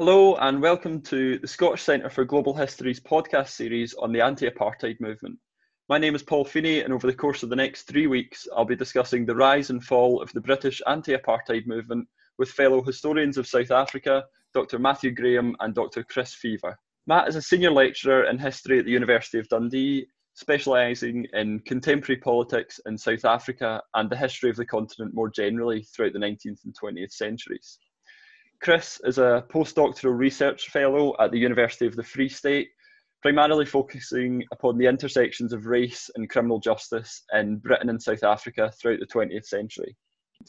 [0.00, 4.48] Hello, and welcome to the Scottish Centre for Global History's podcast series on the anti
[4.48, 5.38] apartheid movement.
[5.90, 8.64] My name is Paul Feeney, and over the course of the next three weeks, I'll
[8.64, 12.08] be discussing the rise and fall of the British anti apartheid movement
[12.38, 14.24] with fellow historians of South Africa,
[14.54, 14.78] Dr.
[14.78, 16.02] Matthew Graham and Dr.
[16.02, 16.78] Chris Fevre.
[17.06, 22.18] Matt is a senior lecturer in history at the University of Dundee, specialising in contemporary
[22.18, 26.64] politics in South Africa and the history of the continent more generally throughout the 19th
[26.64, 27.78] and 20th centuries.
[28.60, 32.68] Chris is a postdoctoral research fellow at the University of the Free State,
[33.22, 38.70] primarily focusing upon the intersections of race and criminal justice in Britain and South Africa
[38.78, 39.96] throughout the 20th century.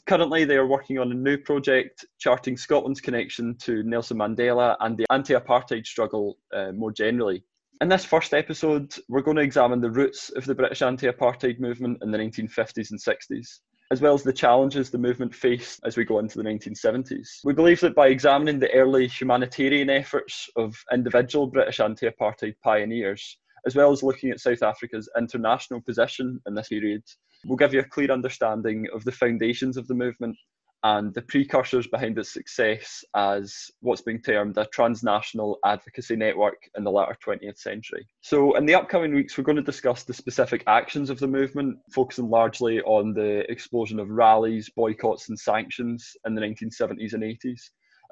[0.06, 4.94] Currently, they are working on a new project charting Scotland's connection to Nelson Mandela and
[4.96, 7.42] the anti apartheid struggle uh, more generally.
[7.80, 11.60] In this first episode, we're going to examine the roots of the British anti apartheid
[11.60, 13.60] movement in the 1950s and 60s
[13.92, 17.28] as well as the challenges the movement faced as we go into the 1970s.
[17.44, 23.36] We believe that by examining the early humanitarian efforts of individual British anti apartheid pioneers,
[23.66, 27.02] as well as looking at South Africa's international position in this period,
[27.46, 30.36] will give you a clear understanding of the foundations of the movement
[30.84, 36.84] and the precursors behind its success as what's being termed a transnational advocacy network in
[36.84, 38.06] the latter 20th century.
[38.20, 41.78] So, in the upcoming weeks, we're going to discuss the specific actions of the movement,
[41.92, 47.60] focusing largely on the explosion of rallies, boycotts, and sanctions in the 1970s and 80s.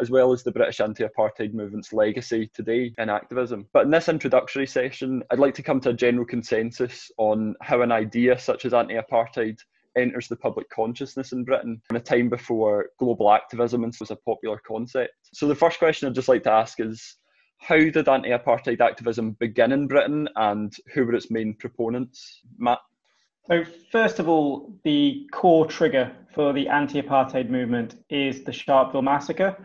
[0.01, 3.67] As well as the British anti apartheid movement's legacy today in activism.
[3.75, 7.83] But in this introductory session, I'd like to come to a general consensus on how
[7.83, 9.59] an idea such as anti apartheid
[9.97, 14.61] enters the public consciousness in Britain in a time before global activism was a popular
[14.67, 15.13] concept.
[15.33, 17.17] So the first question I'd just like to ask is
[17.59, 22.41] how did anti-apartheid activism begin in Britain and who were its main proponents?
[22.59, 22.79] Matt?
[23.47, 29.57] So first of all, the core trigger for the anti-apartheid movement is the Sharpeville massacre,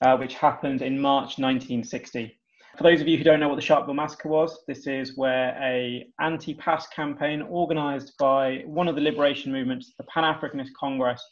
[0.00, 2.38] uh, which happened in March 1960.
[2.76, 5.56] For those of you who don't know what the Sharpeville Massacre was, this is where
[5.62, 11.22] a anti-pass campaign organised by one of the liberation movements, the Pan-Africanist Congress,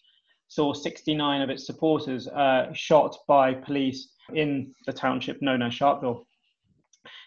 [0.48, 6.26] saw 69 of its supporters uh, shot by police in the township known as Sharpeville.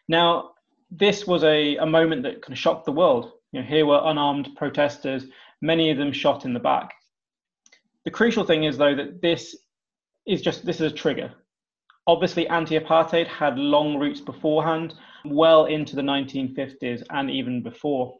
[0.08, 0.52] Now,
[0.92, 3.32] this was a, a moment that kind of shocked the world.
[3.52, 5.26] You know, here were unarmed protesters,
[5.62, 6.94] many of them shot in the back.
[8.06, 9.56] The crucial thing is, though, that this
[10.28, 11.34] is just this is a trigger.
[12.06, 18.18] Obviously, anti apartheid had long roots beforehand, well into the 1950s and even before.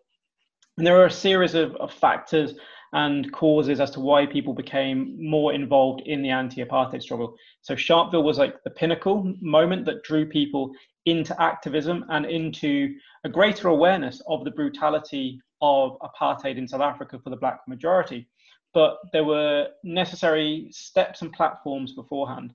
[0.78, 2.56] And there are a series of, of factors
[2.94, 7.36] and causes as to why people became more involved in the anti apartheid struggle.
[7.62, 10.72] So, Sharpeville was like the pinnacle moment that drew people
[11.06, 12.96] into activism and into
[13.26, 18.30] a greater awareness of the brutality of apartheid in South Africa for the black majority.
[18.74, 22.54] But there were necessary steps and platforms beforehand.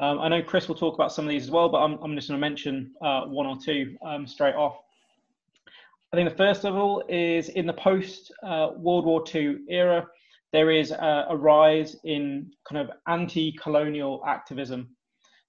[0.00, 2.14] Um, I know Chris will talk about some of these as well, but I'm, I'm
[2.14, 4.78] just going to mention uh, one or two um, straight off.
[6.12, 10.06] I think the first of all is in the post uh, World War II era,
[10.52, 14.88] there is a, a rise in kind of anti colonial activism.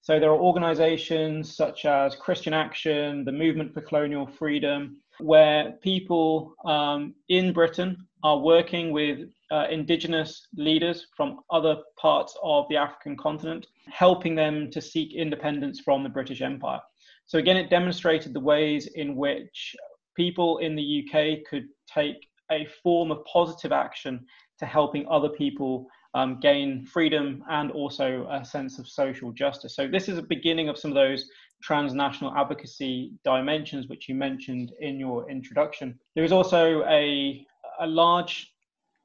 [0.02, 6.54] So there are organizations such as Christian Action, the Movement for Colonial Freedom, where people
[6.64, 13.16] um, in Britain are working with uh, indigenous leaders from other parts of the African
[13.16, 16.80] continent, helping them to seek independence from the British Empire.
[17.26, 19.76] So, again, it demonstrated the ways in which
[20.16, 24.24] people in the UK could take a form of positive action
[24.58, 29.74] to helping other people um, gain freedom and also a sense of social justice.
[29.74, 31.28] So, this is a beginning of some of those
[31.62, 35.98] transnational advocacy dimensions which you mentioned in your introduction.
[36.14, 37.44] There is also a,
[37.80, 38.52] a large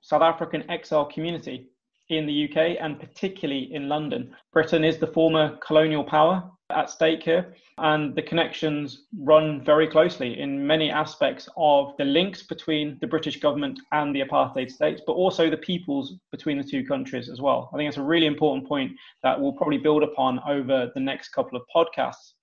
[0.06, 1.68] South African exile community
[2.10, 4.36] in the UK and particularly in London.
[4.54, 10.40] Britain is the former colonial power at stake here, and the connections run very closely
[10.40, 15.14] in many aspects of the links between the British government and the apartheid states, but
[15.14, 17.72] also the peoples between the two countries as well.
[17.74, 18.92] I think it's a really important point
[19.24, 22.34] that we'll probably build upon over the next couple of podcasts.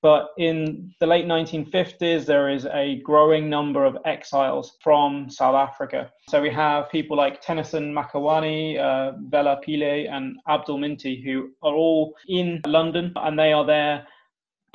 [0.00, 6.12] But in the late 1950s, there is a growing number of exiles from South Africa.
[6.28, 11.74] So we have people like Tennyson Makiwane, uh, Vella Pillay, and Abdul Minty, who are
[11.74, 14.06] all in London and they are there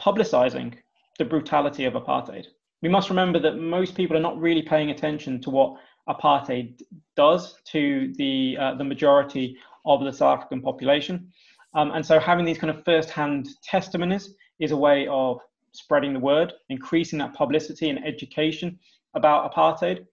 [0.02, 0.74] publicizing
[1.18, 2.48] the brutality of apartheid.
[2.82, 5.78] We must remember that most people are not really paying attention to what
[6.10, 6.82] apartheid
[7.16, 9.56] does to the, uh, the majority
[9.86, 11.32] of the South African population.
[11.76, 15.40] Um, and so having these kind of first-hand testimonies is a way of
[15.72, 18.80] spreading the word, increasing that publicity and education
[19.16, 20.06] about apartheid.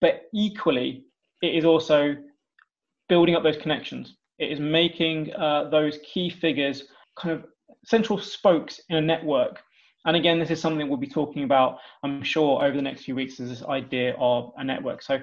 [0.00, 1.04] But equally,
[1.42, 2.16] it is also
[3.08, 4.16] building up those connections.
[4.38, 6.84] It is making uh, those key figures
[7.18, 7.44] kind of
[7.84, 9.60] central spokes in a network.
[10.06, 13.14] And again, this is something we'll be talking about, I'm sure, over the next few
[13.14, 15.02] weeks, is this idea of a network.
[15.02, 15.18] So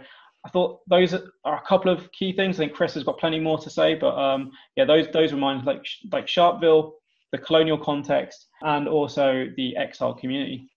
[0.45, 2.57] I thought those are a couple of key things.
[2.57, 5.39] I think Chris has got plenty more to say, but um, yeah, those those were
[5.39, 6.91] mine, like like Sharpeville,
[7.37, 10.69] the colonial context, and also the exile community.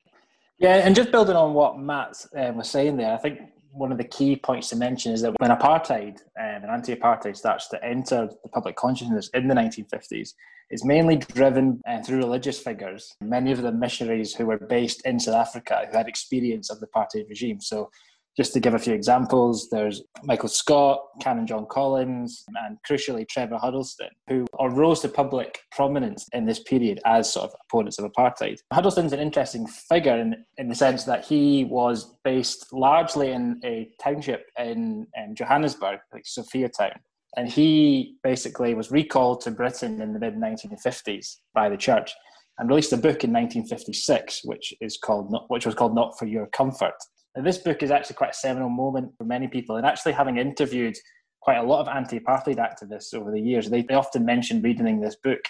[0.59, 3.41] Yeah, and just building on what Matt uh, was saying there, I think
[3.73, 7.69] one of the key points to mention is that when apartheid um, and anti-apartheid starts
[7.69, 10.35] to enter the public consciousness in the 1950s,
[10.71, 13.17] it's mainly driven uh, through religious figures.
[13.21, 16.87] Many of the missionaries who were based in South Africa who had experience of the
[16.87, 17.61] apartheid regime.
[17.61, 17.91] So
[18.37, 23.59] just to give a few examples, there's Michael Scott, Canon John Collins, and crucially Trevor
[23.59, 28.59] Huddleston, who rose to public prominence in this period as sort of opponents of apartheid.
[28.73, 33.91] Huddleston's an interesting figure in, in the sense that he was based largely in a
[34.03, 36.97] township in, in Johannesburg, like Sophiatown.
[37.37, 42.13] And he basically was recalled to Britain in the mid 1950s by the church
[42.59, 46.47] and released a book in 1956, which is called which was called Not for Your
[46.49, 46.95] Comfort.
[47.37, 50.39] Now, this book is actually quite a seminal moment for many people, and actually having
[50.39, 50.97] interviewed
[51.41, 55.17] quite a lot of anti-apartheid activists over the years, they, they often mention reading this
[55.17, 55.41] book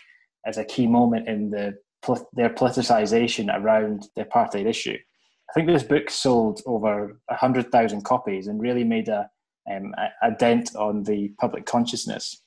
[0.47, 1.77] as a key moment in the
[2.32, 4.97] their politicization around the apartheid issue.
[5.50, 9.29] I think this book sold over 100,000 copies and really made a,
[9.71, 12.41] um, a, dent on the public consciousness.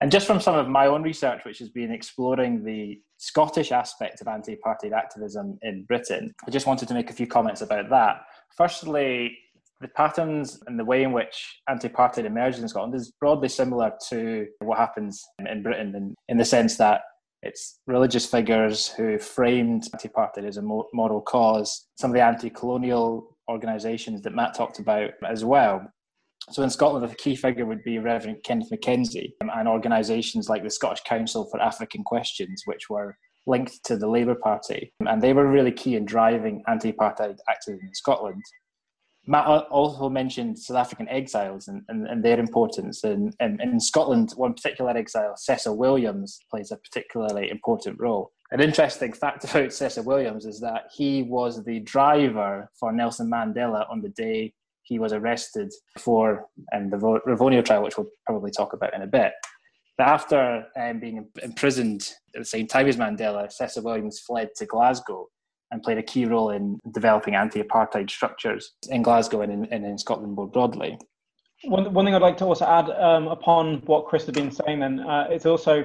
[0.00, 4.20] And just from some of my own research, which has been exploring the Scottish aspect
[4.20, 7.90] of anti apartheid activism in Britain, I just wanted to make a few comments about
[7.90, 8.20] that.
[8.56, 9.36] Firstly,
[9.80, 13.92] the patterns and the way in which anti apartheid emerges in Scotland is broadly similar
[14.08, 17.02] to what happens in Britain in, in the sense that
[17.42, 22.50] it's religious figures who framed anti apartheid as a moral cause, some of the anti
[22.50, 25.90] colonial organisations that Matt talked about as well.
[26.50, 30.62] So in Scotland, the key figure would be Reverend Kenneth Mackenzie um, and organisations like
[30.62, 33.16] the Scottish Council for African Questions, which were
[33.46, 34.92] linked to the Labour Party.
[35.06, 38.42] And they were really key in driving anti apartheid activism in Scotland.
[39.26, 43.04] Matt also mentioned South African exiles and, and, and their importance.
[43.04, 48.32] And, and, in Scotland, one particular exile, Cecil Williams, plays a particularly important role.
[48.52, 53.84] An interesting fact about Cecil Williams is that he was the driver for Nelson Mandela
[53.90, 54.54] on the day
[54.88, 59.06] he was arrested for um, the Rivonia trial, which we'll probably talk about in a
[59.06, 59.32] bit.
[59.98, 64.66] But after um, being imprisoned at the same time as Mandela, Cecil Williams fled to
[64.66, 65.28] Glasgow
[65.70, 70.34] and played a key role in developing anti-apartheid structures in Glasgow and in, in Scotland
[70.34, 70.98] more broadly.
[71.64, 74.80] One, one thing I'd like to also add um, upon what Chris has been saying
[74.80, 75.84] then, uh, it's also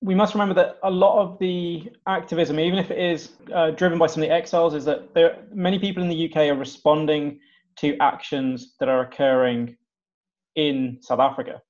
[0.00, 3.98] we must remember that a lot of the activism, even if it is uh, driven
[3.98, 7.40] by some of the exiles, is that there many people in the UK are responding
[7.80, 9.76] to actions that are occurring
[10.56, 11.62] in South Africa.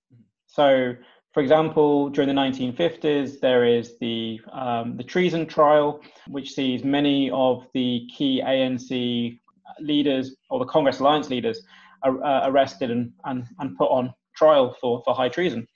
[0.46, 0.94] So,
[1.34, 7.30] for example, during the 1950s, there is the um, the treason trial, which sees many
[7.30, 9.38] of the key ANC
[9.80, 11.62] leaders or the Congress Alliance leaders
[12.04, 15.66] uh, arrested and, and, and put on trial for, for high treason.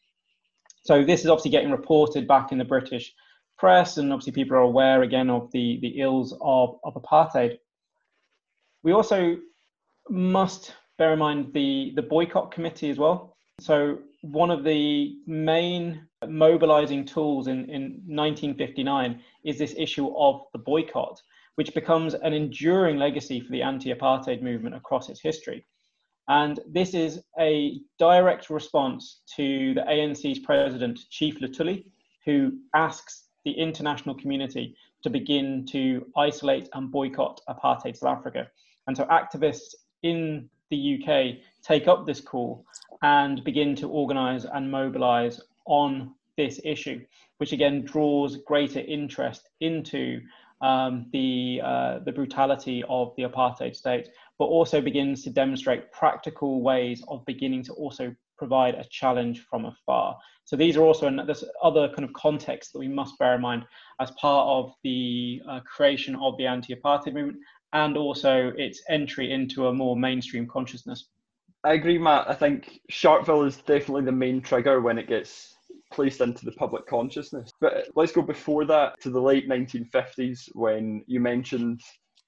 [0.84, 3.12] So this is obviously getting reported back in the British
[3.58, 7.58] press, and obviously people are aware again of the, the ills of, of apartheid.
[8.82, 9.36] We also
[10.08, 13.36] must bear in mind the, the boycott committee as well.
[13.60, 20.58] So, one of the main mobilizing tools in, in 1959 is this issue of the
[20.58, 21.20] boycott,
[21.56, 25.66] which becomes an enduring legacy for the anti apartheid movement across its history.
[26.28, 31.84] And this is a direct response to the ANC's president, Chief Luthuli,
[32.24, 38.48] who asks the international community to begin to isolate and boycott apartheid South Africa.
[38.86, 42.64] And so activists in the UK take up this call
[43.02, 47.00] and begin to organise and mobilise on this issue,
[47.38, 50.20] which again draws greater interest into
[50.60, 56.62] um, the uh, the brutality of the apartheid state, but also begins to demonstrate practical
[56.62, 60.18] ways of beginning to also provide a challenge from afar.
[60.42, 63.64] So these are also this other kind of context that we must bear in mind
[64.00, 67.38] as part of the uh, creation of the anti-apartheid movement
[67.72, 71.06] and also its entry into a more mainstream consciousness.
[71.62, 72.28] I agree, Matt.
[72.28, 75.54] I think Sharpeville is definitely the main trigger when it gets
[75.92, 77.52] placed into the public consciousness.
[77.60, 81.80] But let's go before that to the late 1950s when you mentioned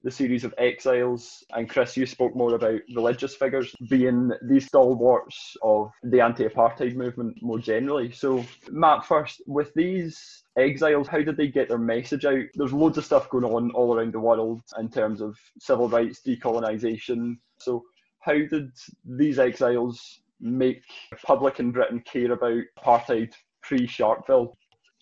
[0.05, 1.43] the series of exiles.
[1.53, 6.95] And Chris, you spoke more about religious figures being these stalwarts of the anti apartheid
[6.95, 8.11] movement more generally.
[8.11, 12.45] So, Matt, first, with these exiles, how did they get their message out?
[12.53, 16.21] There's loads of stuff going on all around the world in terms of civil rights,
[16.25, 17.37] decolonisation.
[17.57, 17.83] So,
[18.19, 18.69] how did
[19.03, 20.83] these exiles make
[21.25, 23.33] public in Britain care about apartheid
[23.63, 24.53] pre Sharpeville?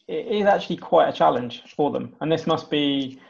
[0.08, 2.14] it is actually quite a challenge for them.
[2.20, 3.22] And this must be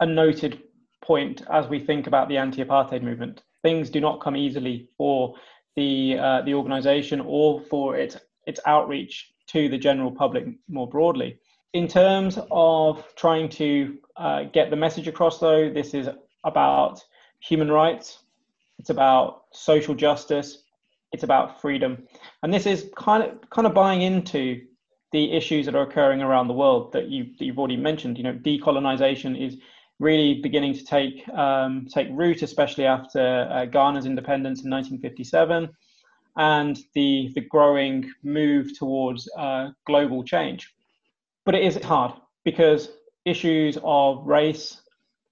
[0.00, 0.62] a noted
[1.04, 3.42] point as we think about the anti-apartheid movement.
[3.62, 5.36] Things do not come easily for
[5.76, 11.38] the uh, the organisation or for its its outreach to the general public more broadly.
[11.72, 16.08] In terms of trying to uh, get the message across, though, this is
[16.44, 17.02] about
[17.40, 18.18] human rights.
[18.78, 20.62] It's about social justice.
[21.12, 22.06] It's about freedom,
[22.42, 24.62] and this is kind of kind of buying into
[25.12, 28.18] the issues that are occurring around the world that you that you've already mentioned.
[28.18, 29.56] You know, decolonization is
[29.98, 35.68] really beginning to take um, take root, especially after uh, Ghana's independence in 1957,
[36.36, 40.74] and the the growing move towards uh, global change.
[41.44, 42.12] But it is hard
[42.44, 42.90] because
[43.24, 44.80] issues of race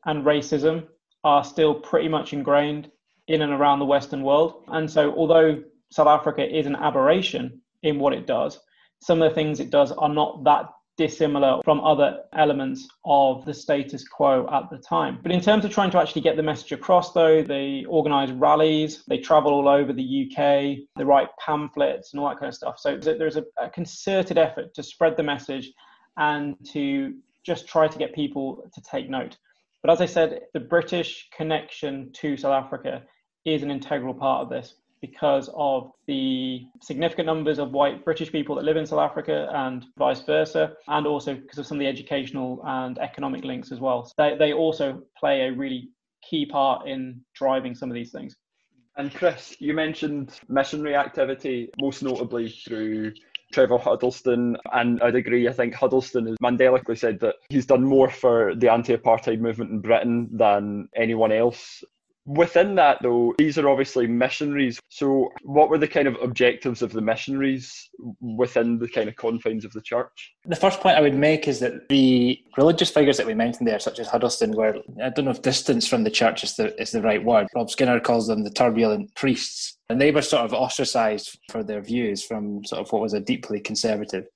[0.06, 0.86] and racism
[1.24, 2.90] are still pretty much ingrained
[3.28, 4.64] in and around the Western world.
[4.68, 8.58] And so, although South Africa is an aberration in what it does,
[9.00, 13.54] some of the things it does are not that dissimilar from other elements of the
[13.54, 15.18] status quo at the time.
[15.22, 19.02] But in terms of trying to actually get the message across, though, they organise rallies,
[19.08, 22.78] they travel all over the UK, they write pamphlets and all that kind of stuff.
[22.78, 25.72] So there's a, a concerted effort to spread the message
[26.16, 29.36] and to just try to get people to take note.
[29.82, 33.02] But as I said, the British connection to South Africa
[33.44, 38.54] is an integral part of this because of the significant numbers of white British people
[38.54, 41.88] that live in South Africa and vice versa, and also because of some of the
[41.88, 44.04] educational and economic links as well.
[44.04, 45.90] So they, they also play a really
[46.22, 48.36] key part in driving some of these things.
[48.96, 53.12] And Chris, you mentioned missionary activity, most notably through
[53.52, 55.48] Trevor Huddleston, and I'd agree.
[55.48, 59.70] I think Huddleston has Mandelically said that he's done more for the anti apartheid movement
[59.70, 61.82] in Britain than anyone else.
[62.24, 64.78] Within that, though, these are obviously missionaries.
[64.88, 69.64] So, what were the kind of objectives of the missionaries within the kind of confines
[69.64, 70.32] of the church?
[70.44, 73.80] The first point I would make is that the religious figures that we mentioned there,
[73.80, 76.92] such as Huddleston, were, I don't know if distance from the church is the, is
[76.92, 77.48] the right word.
[77.56, 79.78] Rob Skinner calls them the turbulent priests.
[79.88, 83.20] And they were sort of ostracized for their views from sort of what was a
[83.20, 84.26] deeply conservative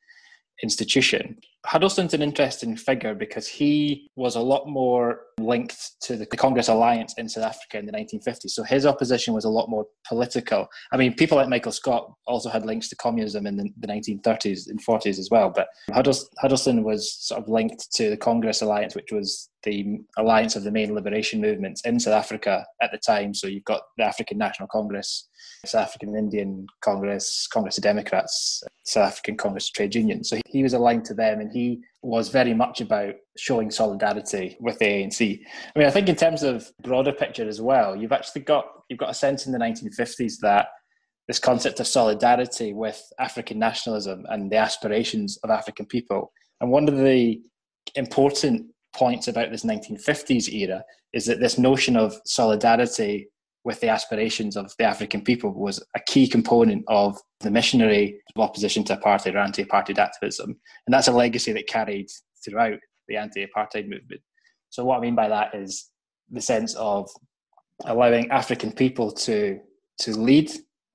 [0.63, 1.39] institution.
[1.67, 7.15] Huddleston's an interesting figure because he was a lot more linked to the Congress alliance
[7.19, 8.51] in South Africa in the 1950s.
[8.51, 10.69] So his opposition was a lot more political.
[10.93, 14.69] I mean, people like Michael Scott also had links to communism in the, the 1930s
[14.69, 15.53] and 40s as well.
[15.55, 20.63] But Huddleston was sort of linked to the Congress alliance, which was the alliance of
[20.63, 23.35] the main liberation movements in South Africa at the time.
[23.35, 25.29] So you've got the African National Congress,
[25.67, 30.31] South African Indian Congress, Congress of Democrats, South African Congress of Trade Unions.
[30.31, 34.79] So he was aligned to them and he was very much about showing solidarity with
[34.79, 35.41] the ANC.
[35.75, 38.99] I mean, I think in terms of broader picture as well, you've actually got you've
[38.99, 40.69] got a sense in the 1950s that
[41.29, 46.31] this concept of solidarity with African nationalism and the aspirations of African people.
[46.61, 47.41] And one of the
[47.95, 53.29] important points about this 1950s era is that this notion of solidarity
[53.67, 58.85] with the aspirations of the African people was a key component of the missionary opposition
[58.85, 60.51] to apartheid or anti apartheid activism.
[60.87, 62.07] And that's a legacy that carried
[62.45, 64.21] throughout the anti apartheid movement.
[64.71, 65.91] So, what I mean by that is
[66.31, 67.11] the sense of
[67.85, 69.59] allowing African people to,
[70.03, 70.53] to lead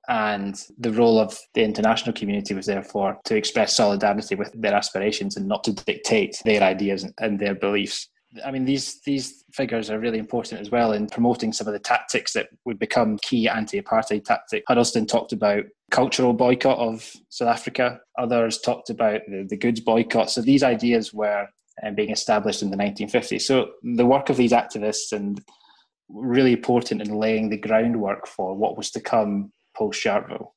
[0.07, 5.35] and the role of the international community was therefore to express solidarity with their aspirations
[5.35, 8.07] and not to dictate their ideas and their beliefs.
[8.45, 11.79] I mean, these these figures are really important as well in promoting some of the
[11.79, 14.63] tactics that would become key anti-apartheid tactics.
[14.67, 17.99] Huddleston talked about cultural boycott of South Africa.
[18.17, 20.31] Others talked about the, the goods boycott.
[20.31, 21.47] So these ideas were
[21.83, 23.41] uh, being established in the 1950s.
[23.41, 25.41] So the work of these activists and
[26.09, 30.51] really important in laying the groundwork for what was to come post Sharpeville.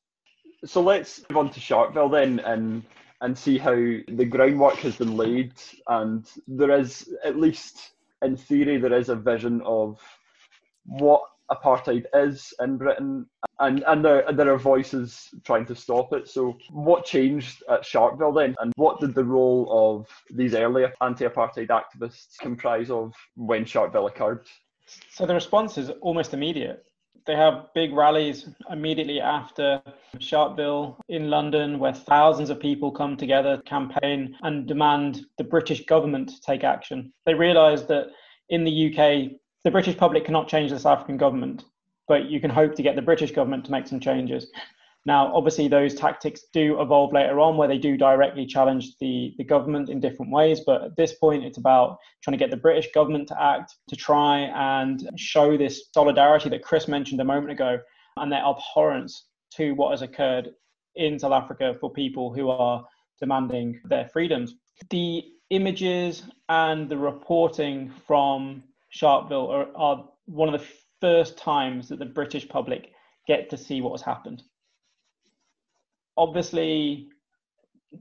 [0.64, 2.83] So let's move on to Sharpeville then, and
[3.25, 5.54] and see how the groundwork has been laid.
[5.88, 9.99] And there is, at least in theory, there is a vision of
[10.85, 13.26] what apartheid is in Britain,
[13.61, 16.28] and, and there, there are voices trying to stop it.
[16.28, 21.25] So, what changed at Sharpeville then, and what did the role of these earlier anti
[21.26, 24.47] apartheid activists comprise of when Sharpeville occurred?
[25.11, 26.85] So, the response is almost immediate
[27.26, 29.83] they have big rallies immediately after
[30.19, 35.85] Sharpeville in London, where thousands of people come together, to campaign, and demand the British
[35.87, 37.12] government to take action.
[37.25, 38.09] They realise that
[38.50, 39.33] in the UK,
[39.64, 41.64] the British public cannot change the South African government,
[42.07, 44.50] but you can hope to get the British government to make some changes.
[45.06, 49.44] Now, obviously, those tactics do evolve later on where they do directly challenge the, the
[49.44, 50.61] government in different ways.
[50.66, 53.96] But at this point, it's about trying to get the British government to act to
[53.96, 57.78] try and show this solidarity that Chris mentioned a moment ago
[58.16, 60.50] and their abhorrence to what has occurred
[60.96, 62.84] in South Africa for people who are
[63.20, 64.54] demanding their freedoms.
[64.88, 68.62] The images and the reporting from
[68.94, 70.66] Sharpeville are, are one of the
[71.00, 72.92] first times that the British public
[73.26, 74.42] get to see what has happened.
[76.16, 77.09] Obviously,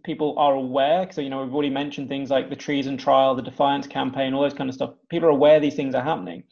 [0.03, 3.41] people are aware because you know we've already mentioned things like the treason trial, the
[3.41, 4.93] defiance campaign, all those kind of stuff.
[5.09, 6.43] People are aware these things are happening,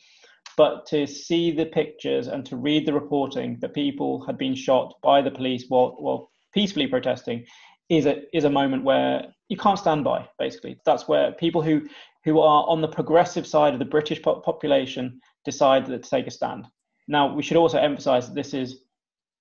[0.58, 4.94] but to see the pictures and to read the reporting that people had been shot
[5.02, 7.46] by the police while while peacefully protesting
[7.90, 10.28] is a is a moment where you can't stand by.
[10.40, 11.82] Basically, that's where people who
[12.24, 16.32] who are on the progressive side of the British population decide that to take a
[16.32, 16.68] stand.
[17.08, 18.84] Now, we should also emphasize that this is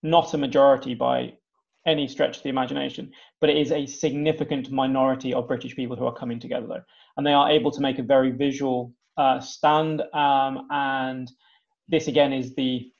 [0.02, 1.34] not a majority by
[1.86, 3.10] any stretch of the imagination,
[3.40, 6.82] but it is a significant minority of British people who are coming together, though.
[7.16, 10.02] And they are able to make a very visual uh, stand.
[10.12, 11.30] Um, and
[11.88, 12.90] this, again, is the,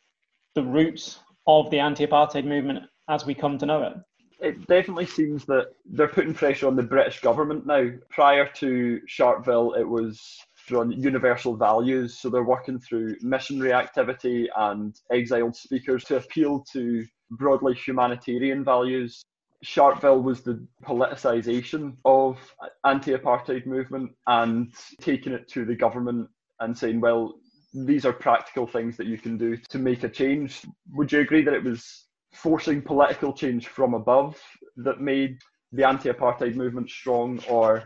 [0.54, 3.94] the roots of the anti apartheid movement as we come to know it.
[4.42, 7.90] It definitely seems that they're putting pressure on the British government now.
[8.08, 10.38] Prior to Sharpeville, it was
[10.72, 12.18] on universal values.
[12.18, 19.22] So they're working through missionary activity and exiled speakers to appeal to broadly humanitarian values.
[19.64, 22.38] Sharpeville was the politicisation of
[22.84, 26.28] anti-apartheid movement and taking it to the government
[26.60, 27.34] and saying, well,
[27.75, 30.62] these are practical things that you can do to make a change.
[30.94, 34.40] Would you agree that it was forcing political change from above
[34.78, 35.38] that made
[35.72, 37.84] the anti-apartheid movement strong, or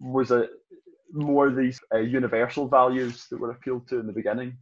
[0.00, 0.50] was it
[1.12, 4.56] more these uh, universal values that were appealed to in the beginning?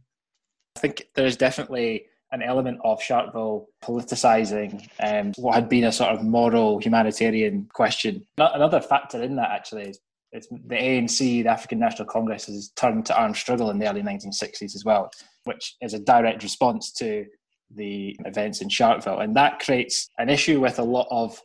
[0.77, 6.11] I think there's definitely an element of Sharpeville politicising um, what had been a sort
[6.11, 8.25] of moral humanitarian question.
[8.37, 9.93] Another factor in that actually
[10.33, 14.01] is the ANC, the African National Congress, has turned to armed struggle in the early
[14.01, 15.09] 1960s as well,
[15.45, 17.25] which is a direct response to
[17.73, 19.23] the events in Sharpeville.
[19.23, 21.41] And that creates an issue with a lot of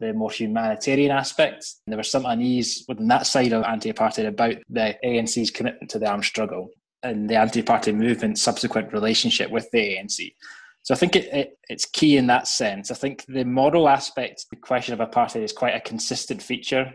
[0.00, 1.80] the more humanitarian aspects.
[1.86, 5.98] There was some unease within that side of anti apartheid about the ANC's commitment to
[6.00, 6.70] the armed struggle
[7.02, 10.34] and the anti-apartheid movement's subsequent relationship with the ANC.
[10.82, 12.90] So I think it, it, it's key in that sense.
[12.90, 16.92] I think the moral aspect, the question of apartheid, is quite a consistent feature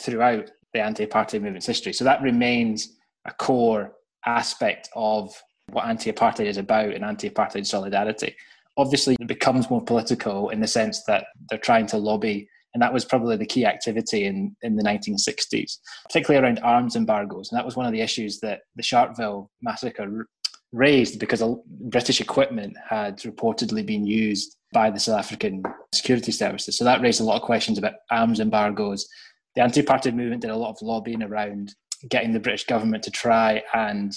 [0.00, 1.92] throughout the anti-apartheid movement's history.
[1.92, 3.92] So that remains a core
[4.26, 5.32] aspect of
[5.70, 8.34] what anti-apartheid is about and anti-apartheid solidarity.
[8.76, 12.92] Obviously, it becomes more political in the sense that they're trying to lobby and that
[12.92, 17.50] was probably the key activity in, in the 1960s, particularly around arms embargoes.
[17.50, 20.26] And that was one of the issues that the Sharpeville massacre
[20.72, 25.62] raised because British equipment had reportedly been used by the South African
[25.94, 26.76] security services.
[26.76, 29.08] So that raised a lot of questions about arms embargoes.
[29.54, 31.74] The anti-apartheid movement did a lot of lobbying around
[32.10, 34.12] getting the British government to try and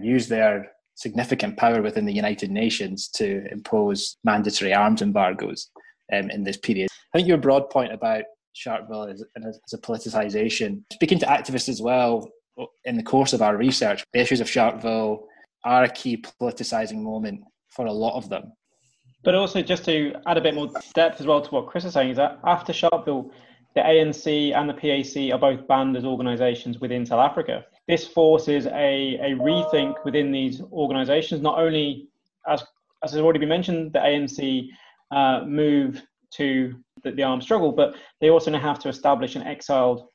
[0.00, 5.70] use their significant power within the United Nations to impose mandatory arms embargoes
[6.12, 6.88] um, in this period.
[7.14, 11.80] I think your broad point about Sharpeville as, as a politicisation, speaking to activists as
[11.80, 12.28] well
[12.84, 15.20] in the course of our research, the issues of Sharpeville
[15.64, 18.52] are a key politicising moment for a lot of them.
[19.24, 21.92] But also, just to add a bit more depth as well to what Chris is
[21.92, 23.30] saying, is that after Sharpeville,
[23.74, 27.64] the ANC and the PAC are both banned as organisations within South Africa.
[27.86, 32.08] This forces a, a rethink within these organisations, not only
[32.48, 32.64] as
[33.04, 34.68] as has already been mentioned, the ANC
[35.10, 36.02] uh, move
[36.34, 40.08] to the, the armed struggle, but they also now have to establish an exiled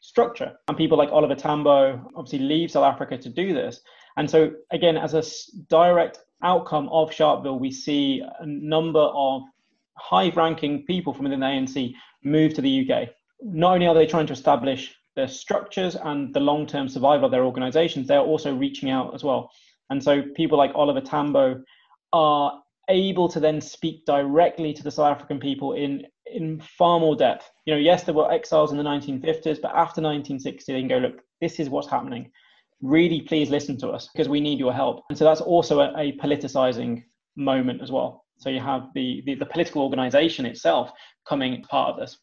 [0.00, 0.52] structure.
[0.68, 3.80] And people like Oliver Tambo obviously leave South Africa to do this.
[4.16, 5.22] And so, again, as a
[5.68, 9.42] direct outcome of Sharpeville, we see a number of
[9.96, 13.08] high ranking people from within the ANC move to the UK.
[13.40, 17.30] Not only are they trying to establish their structures and the long term survival of
[17.30, 19.50] their organizations, they're also reaching out as well.
[19.90, 21.62] And so, people like Oliver Tambo
[22.12, 27.14] are able to then speak directly to the South African people in in far more
[27.14, 27.50] depth.
[27.66, 30.98] You know, yes, there were exiles in the 1950s, but after 1960, they can go,
[30.98, 32.30] look, this is what's happening.
[32.80, 35.04] Really, please listen to us because we need your help.
[35.08, 37.04] And so that's also a, a politicizing
[37.36, 38.24] moment as well.
[38.38, 40.90] So you have the, the, the political organization itself
[41.26, 42.18] coming part of this.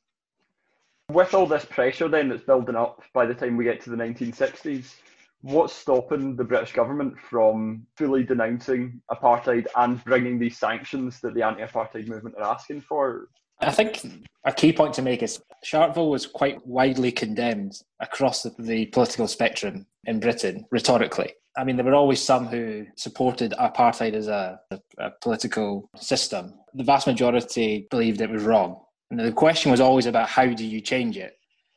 [1.09, 3.95] With all this pressure then that's building up by the time we get to the
[3.95, 4.95] 1960s,
[5.41, 11.43] what's stopping the British government from fully denouncing apartheid and bringing these sanctions that the
[11.43, 13.29] anti-apartheid movement are asking for?
[13.61, 14.01] I think
[14.45, 19.27] a key point to make is Sharpeville was quite widely condemned across the, the political
[19.27, 21.33] spectrum in Britain, rhetorically.
[21.57, 26.53] I mean, there were always some who supported apartheid as a, a, a political system.
[26.73, 28.81] The vast majority believed it was wrong.
[29.11, 31.33] And the question was always about how do you change it?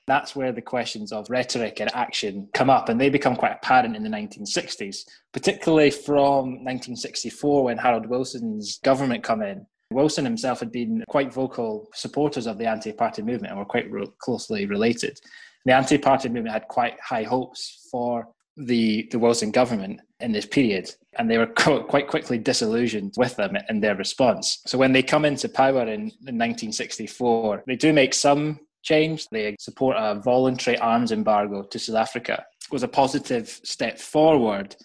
[0.06, 3.94] That's where the questions of rhetoric and action come up, and they become quite apparent
[3.94, 9.64] in the 1960s, particularly from 1964 when Harold Wilson's government come in.
[9.92, 14.06] Wilson himself had been quite vocal supporters of the anti-apartheid movement and were quite re-
[14.18, 15.20] closely related.
[15.66, 20.90] The anti-apartheid movement had quite high hopes for the, the Wilson government in this period,
[21.18, 24.62] and they were quite quickly disillusioned with them in their response.
[24.66, 29.28] So when they come into power in, in 1964, they do make some change.
[29.28, 32.44] They support a voluntary arms embargo to South Africa.
[32.64, 34.76] It was a positive step forward,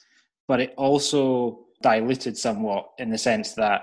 [0.48, 3.82] but it also diluted somewhat in the sense that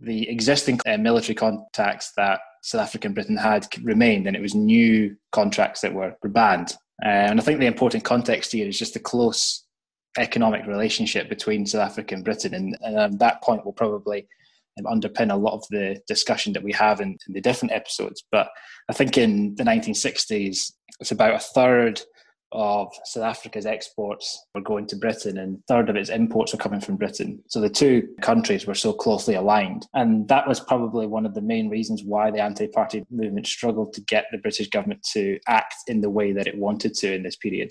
[0.00, 4.54] the existing uh, military contacts that South Africa and Britain had remained, and it was
[4.54, 6.76] new contracts that were, were banned.
[7.04, 9.64] Uh, and I think the important context here is just the close
[10.18, 14.26] economic relationship between South Africa and Britain, and, and um, that point will probably
[14.86, 18.24] underpin a lot of the discussion that we have in, in the different episodes.
[18.30, 18.48] But
[18.88, 22.00] I think in the 1960s, it's about a third
[22.52, 26.80] of South Africa's exports were going to Britain and third of its imports were coming
[26.80, 27.42] from Britain.
[27.48, 29.86] So the two countries were so closely aligned.
[29.92, 33.92] And that was probably one of the main reasons why the anti apartheid movement struggled
[33.94, 37.22] to get the British government to act in the way that it wanted to in
[37.22, 37.70] this period.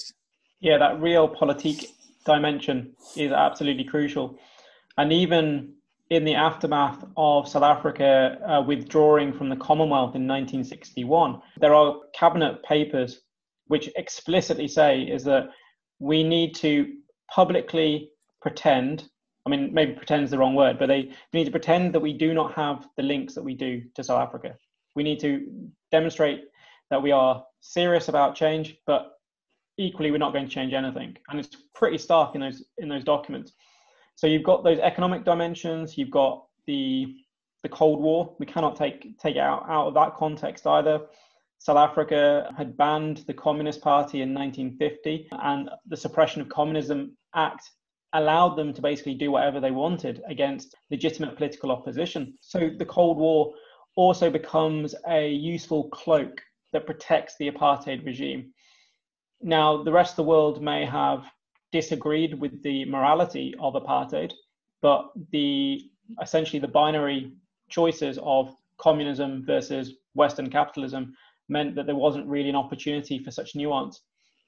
[0.59, 1.85] Yeah, that realpolitik
[2.25, 4.37] dimension is absolutely crucial.
[4.97, 5.73] And even
[6.09, 11.97] in the aftermath of South Africa uh, withdrawing from the Commonwealth in 1961, there are
[12.13, 13.21] cabinet papers
[13.67, 15.49] which explicitly say is that
[15.99, 16.93] we need to
[17.29, 18.09] publicly
[18.41, 19.09] pretend
[19.45, 22.11] I mean, maybe pretend is the wrong word, but they need to pretend that we
[22.11, 24.57] do not have the links that we do to South Africa.
[24.93, 25.47] We need to
[25.89, 26.43] demonstrate
[26.89, 29.13] that we are serious about change, but
[29.77, 31.15] equally we're not going to change anything.
[31.29, 33.53] And it's pretty stark in those in those documents.
[34.17, 35.97] So you've got those economic dimensions.
[35.97, 37.15] You've got the
[37.63, 38.35] the Cold War.
[38.39, 41.01] We cannot take take it out out of that context either.
[41.59, 47.69] South Africa had banned the Communist Party in 1950, and the Suppression of Communism Act
[48.13, 52.33] allowed them to basically do whatever they wanted against legitimate political opposition.
[52.41, 53.53] So the Cold War
[53.95, 56.41] also becomes a useful cloak
[56.73, 58.51] that protects the apartheid regime.
[59.41, 61.29] Now, the rest of the world may have
[61.71, 64.33] disagreed with the morality of apartheid,
[64.81, 65.89] but the
[66.21, 67.33] essentially the binary
[67.69, 71.13] choices of communism versus Western capitalism
[71.49, 74.01] meant that there wasn't really an opportunity for such nuance.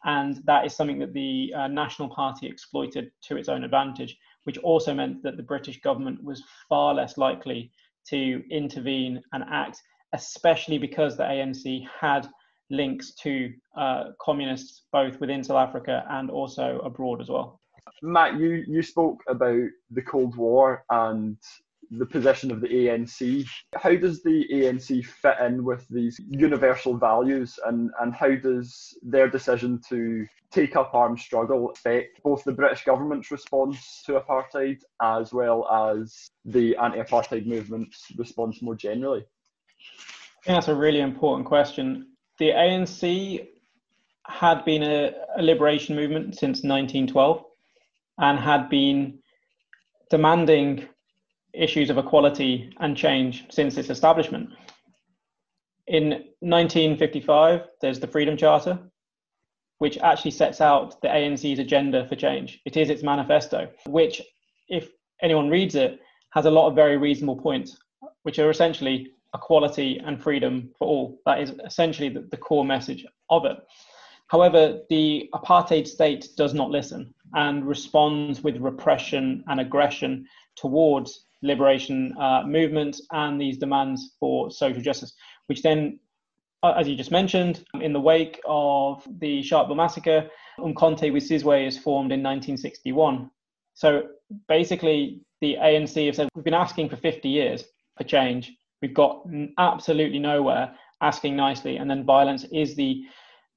[0.06, 4.58] And that is something that the uh, National Party exploited to its own advantage, which
[4.60, 7.72] also meant that the British government was far less likely
[8.08, 9.82] to intervene and act,
[10.14, 12.28] especially because the ANC had
[12.70, 17.60] links to uh, communists both within South Africa and also abroad as well.
[18.02, 21.38] Matt, you, you spoke about the Cold War and
[21.92, 23.48] the position of the ANC.
[23.76, 29.30] How does the ANC fit in with these universal values, and, and how does their
[29.30, 35.34] decision to take up armed struggle affect both the British government's response to apartheid as
[35.34, 39.22] well as the anti apartheid movement's response more generally?
[39.22, 42.09] I think that's a really important question.
[42.40, 43.48] The ANC
[44.26, 47.44] had been a, a liberation movement since 1912
[48.20, 49.20] and had been
[50.10, 50.88] demanding
[51.54, 54.50] issues of equality and change since its establishment.
[55.88, 58.80] In 1955, there's the Freedom Charter,
[59.80, 62.62] which actually sets out the ANC's agenda for change.
[62.66, 64.22] It is its manifesto, which,
[64.68, 64.90] if
[65.22, 66.00] anyone reads it,
[66.32, 67.78] has a lot of very reasonable points,
[68.24, 71.22] which are essentially equality and freedom for all.
[71.26, 73.58] That is essentially the, the core message of it.
[74.28, 82.16] However, the apartheid state does not listen and responds with repression and aggression towards liberation
[82.20, 85.14] uh, movement and these demands for social justice,
[85.48, 86.00] which then,
[86.64, 91.66] uh, as you just mentioned, in the wake of the Sharpeville massacre, Umkhonto we Sizwe
[91.66, 93.32] is formed in 1961.
[93.74, 94.10] So
[94.48, 97.64] basically, the ANC have said we've been asking for 50 years
[97.98, 98.54] for change.
[98.82, 99.26] We've got
[99.58, 103.04] absolutely nowhere asking nicely, and then violence is the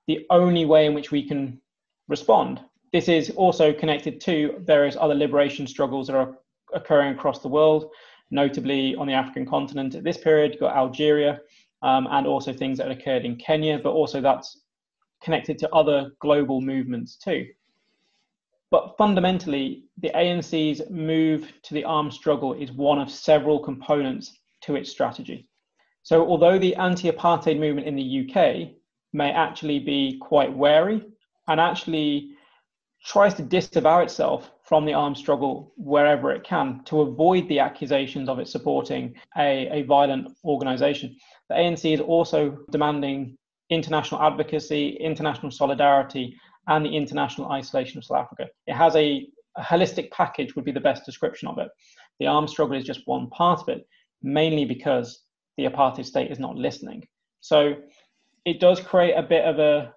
[0.09, 1.61] the only way in which we can
[2.09, 2.61] respond.
[2.93, 6.37] This is also connected to various other liberation struggles that are
[6.75, 7.91] occurring across the world,
[8.31, 11.41] notably on the African continent at this period, got Algeria,
[11.83, 14.63] um, and also things that occurred in Kenya, but also that's
[15.23, 17.47] connected to other global movements too.
[18.71, 24.77] But fundamentally, the ANC's move to the armed struggle is one of several components to
[24.77, 25.49] its strategy.
[26.03, 28.71] So, although the anti apartheid movement in the UK
[29.13, 31.05] may actually be quite wary
[31.49, 32.31] and actually
[33.05, 38.29] tries to disavow itself from the armed struggle wherever it can to avoid the accusations
[38.29, 41.15] of it supporting a, a violent organization.
[41.49, 43.37] The ANC is also demanding
[43.71, 46.37] international advocacy, international solidarity,
[46.69, 48.49] and the international isolation of South Africa.
[48.67, 51.69] It has a, a holistic package, would be the best description of it.
[52.21, 53.87] The armed struggle is just one part of it.
[54.23, 55.23] Mainly because
[55.57, 57.07] the apartheid state is not listening.
[57.41, 57.75] So
[58.45, 59.95] it does create a bit of a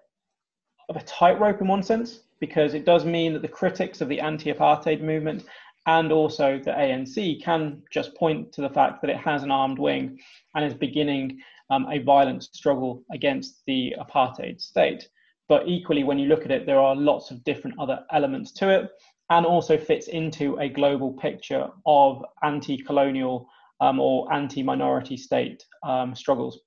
[0.90, 4.20] of a tightrope in one sense because it does mean that the critics of the
[4.20, 5.44] anti-apartheid movement
[5.88, 9.80] and also the ANC can just point to the fact that it has an armed
[9.80, 10.20] wing
[10.54, 15.08] and is beginning um, a violent struggle against the apartheid state.
[15.48, 18.70] But equally, when you look at it, there are lots of different other elements to
[18.70, 18.90] it
[19.30, 23.48] and also fits into a global picture of anti colonial
[23.80, 26.60] um, or anti minority state um, struggles.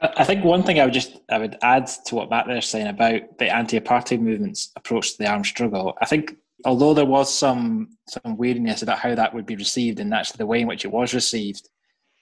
[0.00, 2.88] I think one thing I would just I would add to what Matt was saying
[2.88, 5.96] about the anti-apartheid movement's approach to the armed struggle.
[6.00, 10.12] I think although there was some some weariness about how that would be received and
[10.12, 11.68] actually the way in which it was received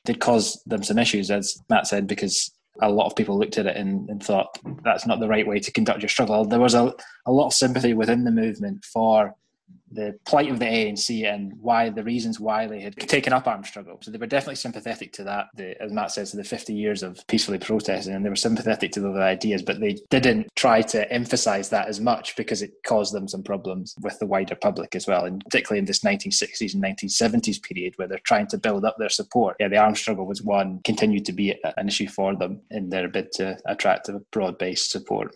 [0.04, 3.66] did cause them some issues, as Matt said, because a lot of people looked at
[3.66, 6.44] it and, and thought that's not the right way to conduct your struggle.
[6.44, 6.94] There was a,
[7.26, 9.34] a lot of sympathy within the movement for
[9.92, 13.66] the plight of the ANC and why the reasons why they had taken up armed
[13.66, 13.98] struggle.
[14.02, 17.02] So they were definitely sympathetic to that, the, as Matt says, to the 50 years
[17.02, 21.10] of peacefully protesting, and they were sympathetic to those ideas, but they didn't try to
[21.12, 25.06] emphasize that as much because it caused them some problems with the wider public as
[25.06, 28.96] well, and particularly in this 1960s and 1970s period where they're trying to build up
[28.98, 29.56] their support.
[29.58, 33.08] Yeah, the armed struggle was one, continued to be an issue for them in their
[33.08, 35.34] bid to attract a broad-based support.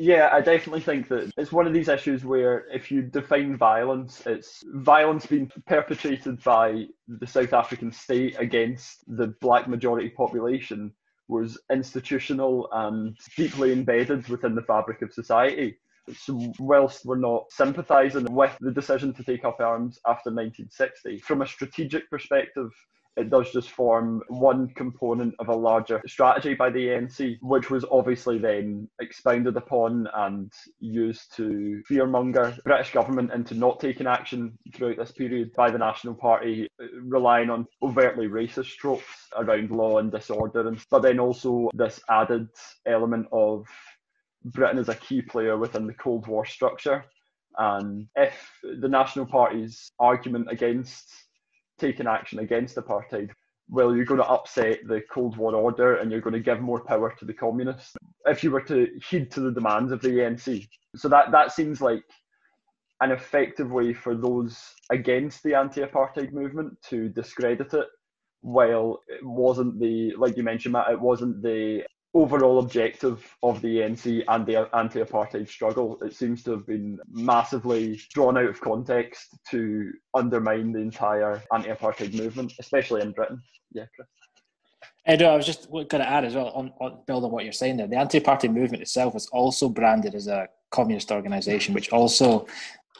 [0.00, 4.22] Yeah, I definitely think that it's one of these issues where if you define violence,
[4.26, 10.92] it's violence being perpetrated by the South African state against the black majority population
[11.26, 15.76] was institutional and deeply embedded within the fabric of society.
[16.16, 21.42] So, whilst we're not sympathising with the decision to take up arms after 1960, from
[21.42, 22.70] a strategic perspective,
[23.18, 27.84] it does just form one component of a larger strategy by the ANC, which was
[27.90, 34.56] obviously then expounded upon and used to fearmonger the British government into not taking action
[34.72, 36.68] throughout this period by the National Party,
[37.02, 42.48] relying on overtly racist tropes around law and disorder, and, but then also this added
[42.86, 43.66] element of
[44.44, 47.04] Britain as a key player within the Cold War structure.
[47.56, 51.10] And if the National Party's argument against
[51.78, 53.30] taking action against apartheid,
[53.70, 56.80] well, you're going to upset the Cold War order and you're going to give more
[56.80, 60.66] power to the communists if you were to heed to the demands of the ANC.
[60.96, 62.02] So that, that seems like
[63.00, 64.58] an effective way for those
[64.90, 67.86] against the anti-apartheid movement to discredit it
[68.40, 71.82] while it wasn't the like you mentioned Matt, it wasn't the
[72.14, 75.98] overall objective of the ANC and the anti-apartheid struggle.
[76.02, 82.14] It seems to have been massively drawn out of context to undermine the entire anti-apartheid
[82.14, 83.40] movement, especially in Britain.
[83.72, 84.08] Yeah, Chris.
[85.06, 87.44] Eh, Edo, I was just going to add as well on, on build on what
[87.44, 87.86] you're saying there.
[87.86, 92.46] The anti-apartheid movement itself was also branded as a communist organisation, which also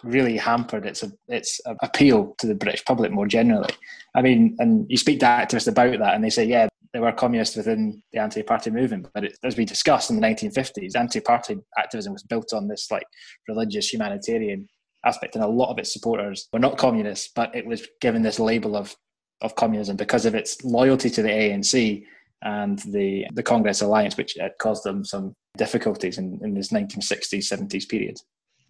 [0.05, 3.73] really hampered its its appeal to the British public more generally.
[4.14, 7.12] I mean, and you speak to activists about that, and they say, yeah, there were
[7.12, 12.12] communists within the anti-apartheid movement, but it, as we discussed in the 1950s, anti-apartheid activism
[12.12, 13.07] was built on this like
[13.48, 14.68] religious humanitarian
[15.05, 18.38] aspect, and a lot of its supporters were not communists, but it was given this
[18.38, 18.94] label of
[19.40, 22.05] of communism because of its loyalty to the ANC
[22.42, 27.88] and the the Congress alliance, which caused them some difficulties in, in this 1960s 70s
[27.88, 28.16] period.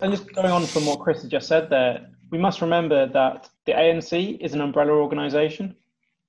[0.00, 3.48] And just going on from what Chris has just said there, we must remember that
[3.66, 5.74] the ANC is an umbrella organisation.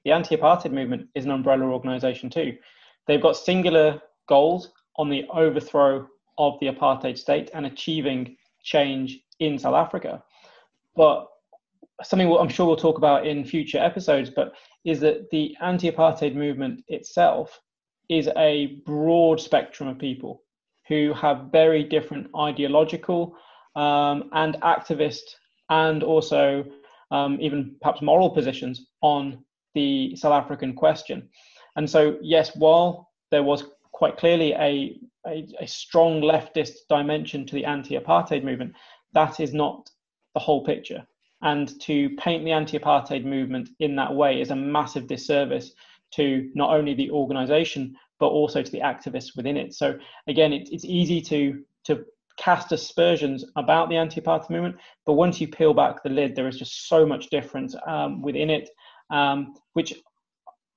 [0.09, 2.57] The anti apartheid movement is an umbrella organisation too.
[3.05, 6.07] They've got singular goals on the overthrow
[6.39, 10.23] of the apartheid state and achieving change in South Africa.
[10.95, 11.27] But
[12.01, 16.33] something I'm sure we'll talk about in future episodes, but is that the anti apartheid
[16.33, 17.59] movement itself
[18.09, 20.41] is a broad spectrum of people
[20.87, 23.35] who have very different ideological
[23.75, 25.35] um, and activist
[25.69, 26.65] and also
[27.11, 29.45] um, even perhaps moral positions on
[29.79, 31.29] the South African question.
[31.75, 37.55] And so, yes, while there was quite clearly a, a, a strong leftist dimension to
[37.55, 38.73] the anti apartheid movement,
[39.13, 39.89] that is not
[40.33, 41.01] the whole picture.
[41.41, 45.71] And to paint the anti apartheid movement in that way is a massive disservice
[46.15, 49.73] to not only the organization, but also to the activists within it.
[49.73, 52.05] So, again, it, it's easy to, to
[52.39, 56.57] cast aspersions about the anti-apartheid movement, but once you peel back the lid, there is
[56.57, 58.69] just so much difference um, within it,
[59.09, 59.93] um, which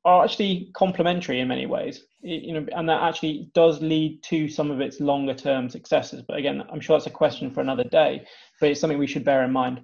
[0.05, 2.05] are actually complementary in many ways.
[2.23, 6.23] You know, and that actually does lead to some of its longer-term successes.
[6.27, 8.27] But again, I'm sure that's a question for another day.
[8.61, 9.83] But it's something we should bear in mind.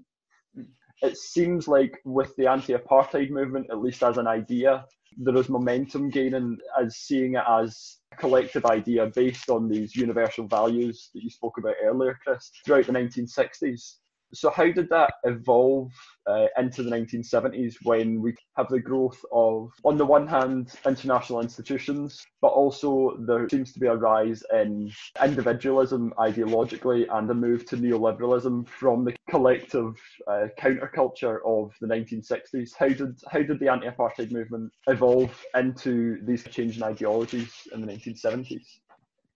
[1.02, 4.84] It seems like with the anti-apartheid movement, at least as an idea,
[5.16, 10.46] there is momentum gaining as seeing it as a collective idea based on these universal
[10.46, 13.94] values that you spoke about earlier, Chris, throughout the 1960s.
[14.34, 15.90] So, how did that evolve
[16.26, 21.40] uh, into the 1970s when we have the growth of, on the one hand, international
[21.40, 24.92] institutions, but also there seems to be a rise in
[25.24, 29.94] individualism ideologically and a move to neoliberalism from the collective
[30.26, 32.70] uh, counterculture of the 1960s?
[32.78, 37.86] How did, how did the anti apartheid movement evolve into these changing ideologies in the
[37.86, 38.66] 1970s?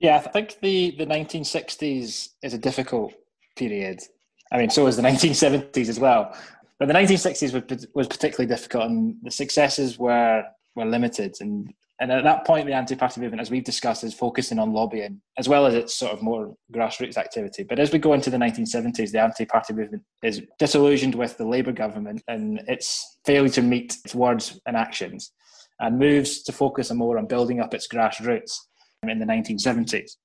[0.00, 3.14] Yeah, I think the, the 1960s is a difficult
[3.56, 4.02] period
[4.52, 6.36] I mean, so was the 1970s as well.
[6.78, 11.36] But the 1960s was, was particularly difficult, and the successes were were limited.
[11.40, 15.20] And and at that point, the anti-apartheid movement, as we've discussed, is focusing on lobbying
[15.38, 17.62] as well as its sort of more grassroots activity.
[17.62, 21.70] But as we go into the 1970s, the anti-apartheid movement is disillusioned with the Labour
[21.70, 25.32] government and its failure to meet its words and actions,
[25.78, 28.56] and moves to focus more on building up its grassroots
[29.06, 30.16] in the 1970s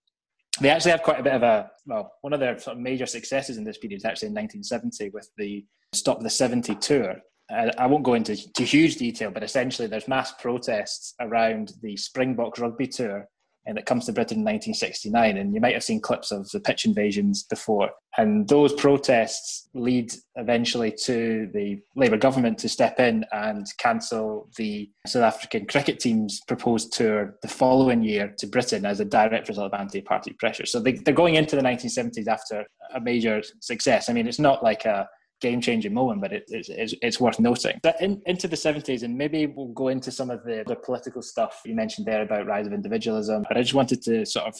[0.60, 3.06] they actually have quite a bit of a well one of their sort of major
[3.06, 7.16] successes in this period is actually in 1970 with the stop the 70 tour.
[7.50, 12.60] I won't go into to huge detail but essentially there's mass protests around the springboks
[12.60, 13.28] rugby tour
[13.68, 15.38] and it comes to Britain in 1969.
[15.38, 17.92] And you might have seen clips of the pitch invasions before.
[18.18, 24.90] And those protests lead eventually to the Labour government to step in and cancel the
[25.06, 29.74] South African cricket team's proposed tour the following year to Britain as a direct result
[29.74, 30.66] of anti apartheid pressure.
[30.66, 34.10] So they, they're going into the 1970s after a major success.
[34.10, 35.08] I mean, it's not like a
[35.42, 37.80] game changing moment, but it, it's, it's worth noting.
[37.84, 41.22] But in, into the 70s, and maybe we'll go into some of the, the political
[41.22, 43.46] stuff you mentioned there about rise of individualism.
[43.48, 44.56] But I just wanted to sort of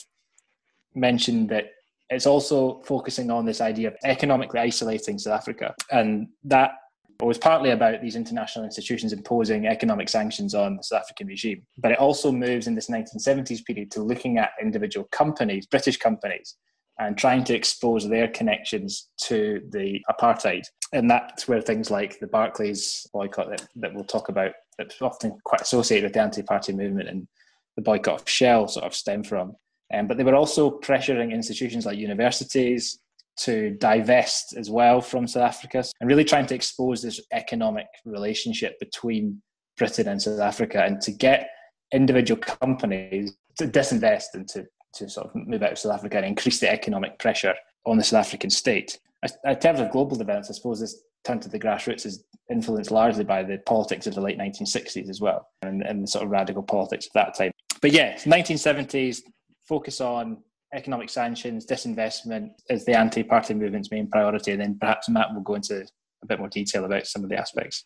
[0.94, 1.66] mention that
[2.10, 5.74] it's also focusing on this idea of economically isolating South Africa.
[5.90, 6.72] And that
[7.20, 11.62] was partly about these international institutions imposing economic sanctions on the South African regime.
[11.76, 16.56] But it also moves in this 1970s period to looking at individual companies, British companies,
[16.98, 20.64] and trying to expose their connections to the apartheid.
[20.92, 25.38] And that's where things like the Barclays boycott that, that we'll talk about, that's often
[25.44, 27.28] quite associated with the anti apartheid movement and
[27.76, 29.54] the boycott of Shell sort of stem from.
[29.94, 32.98] Um, but they were also pressuring institutions like universities
[33.38, 38.78] to divest as well from South Africa and really trying to expose this economic relationship
[38.80, 39.40] between
[39.76, 41.48] Britain and South Africa and to get
[41.92, 44.66] individual companies to disinvest and to
[44.98, 47.54] to sort of move out of South Africa and increase the economic pressure
[47.86, 48.98] on the South African state.
[49.44, 53.24] In terms of global developments, I suppose this turn to the grassroots is influenced largely
[53.24, 56.62] by the politics of the late 1960s as well, and, and the sort of radical
[56.62, 57.50] politics of that time.
[57.80, 59.22] But yeah, 1970s
[59.66, 60.38] focus on
[60.74, 65.54] economic sanctions, disinvestment is the anti-apartheid movement's main priority, and then perhaps Matt will go
[65.54, 65.86] into
[66.22, 67.84] a bit more detail about some of the aspects.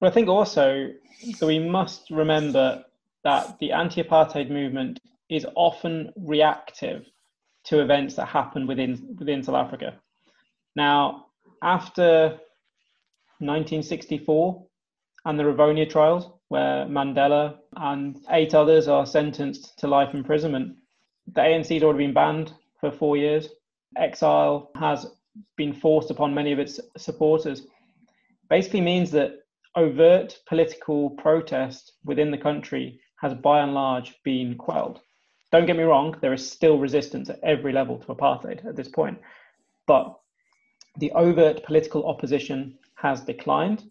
[0.00, 0.88] Well, I think also
[1.38, 2.84] that we must remember
[3.24, 5.00] that the anti-apartheid movement
[5.32, 7.06] is often reactive
[7.64, 9.94] to events that happen within within South Africa.
[10.76, 11.26] Now,
[11.62, 12.38] after
[13.38, 14.66] 1964
[15.24, 20.76] and the Rivonia trials, where Mandela and eight others are sentenced to life imprisonment,
[21.34, 23.48] the ANC has already been banned for four years.
[23.96, 25.06] Exile has
[25.56, 27.62] been forced upon many of its supporters.
[28.50, 29.38] Basically means that
[29.76, 35.00] overt political protest within the country has by and large been quelled.
[35.52, 38.88] Don't get me wrong, there is still resistance at every level to apartheid at this
[38.88, 39.18] point.
[39.86, 40.18] But
[40.96, 43.84] the overt political opposition has declined.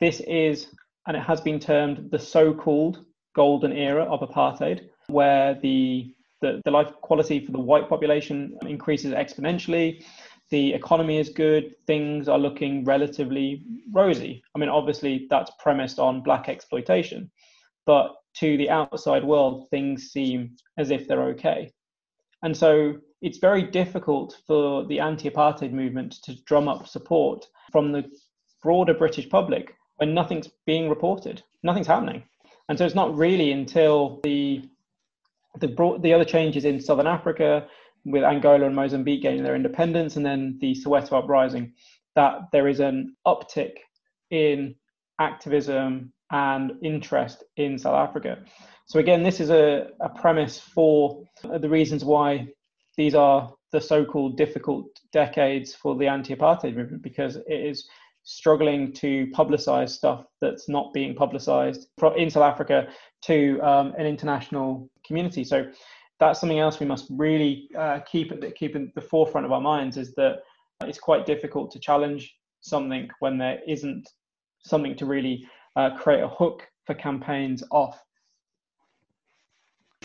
[0.00, 0.68] This is,
[1.06, 6.62] and it has been termed the so called golden era of apartheid, where the, the,
[6.64, 10.02] the life quality for the white population increases exponentially.
[10.50, 14.42] The economy is good, things are looking relatively rosy.
[14.54, 17.30] I mean, obviously, that's premised on black exploitation,
[17.84, 21.72] but to the outside world, things seem as if they're okay.
[22.42, 27.92] And so it's very difficult for the anti apartheid movement to drum up support from
[27.92, 28.04] the
[28.62, 32.24] broader British public when nothing's being reported, nothing's happening.
[32.68, 34.68] And so it's not really until the
[35.60, 37.68] the, broad, the other changes in Southern Africa,
[38.04, 41.72] with Angola and Mozambique gaining their independence, and then the Soweto uprising,
[42.16, 43.76] that there is an uptick
[44.30, 44.74] in
[45.20, 48.38] activism and interest in South Africa.
[48.86, 51.22] So again, this is a, a premise for
[51.60, 52.48] the reasons why
[52.96, 57.88] these are the so-called difficult decades for the anti-apartheid movement because it is
[58.24, 61.86] struggling to publicize stuff that's not being publicized
[62.16, 62.88] in South Africa
[63.22, 65.44] to um, an international community.
[65.44, 65.70] So
[66.18, 69.96] that's something else we must really uh, keep keep in the forefront of our minds
[69.96, 70.38] is that
[70.82, 74.08] it's quite difficult to challenge something when there isn't
[74.64, 75.46] something to really
[75.76, 78.00] uh, create a hook for campaigns off.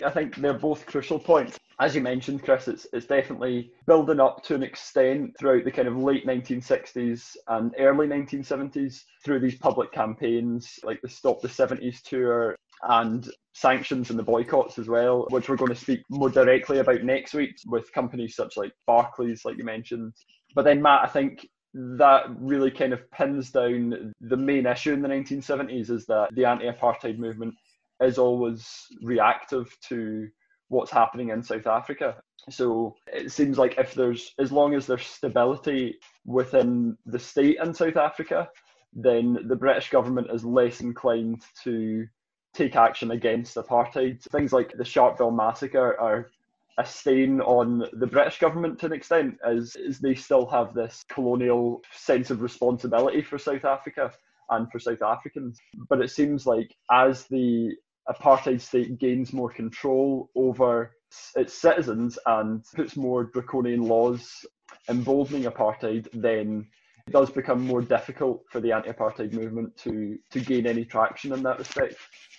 [0.04, 1.58] I think they're both crucial points.
[1.80, 5.88] as you mentioned, Chris, it's it's definitely building up to an extent throughout the kind
[5.88, 12.02] of late 1960s and early 1970s through these public campaigns like the Stop the 70s
[12.02, 16.80] tour and sanctions and the boycotts as well, which we're going to speak more directly
[16.80, 20.14] about next week with companies such like Barclays, like you mentioned.
[20.56, 25.02] But then, Matt, I think that really kind of pins down the main issue in
[25.02, 27.54] the 1970s is that the anti apartheid movement
[28.02, 30.28] is always reactive to
[30.70, 32.16] what's happening in South Africa.
[32.50, 37.74] So it seems like if there's, as long as there's stability within the state in
[37.74, 38.50] South Africa,
[38.94, 42.08] then the British government is less inclined to
[42.54, 44.22] take action against apartheid.
[44.32, 46.32] Things like the Sharpeville massacre are
[46.80, 51.04] a stain on the British government to an extent, as, as they still have this
[51.10, 54.12] colonial sense of responsibility for South Africa
[54.50, 55.60] and for South Africans.
[55.90, 57.74] But it seems like as the
[58.10, 60.96] apartheid state gains more control over
[61.36, 64.46] its citizens and puts more draconian laws
[64.88, 66.66] emboldening apartheid, then
[67.08, 71.44] it does become more difficult for the anti-apartheid movement to to gain any traction in
[71.44, 71.96] that respect.